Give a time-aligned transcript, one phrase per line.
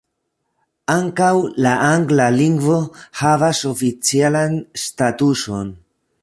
[0.93, 1.27] Ankaŭ
[1.65, 2.79] la angla lingvo
[3.21, 5.71] havas oficialan statuson.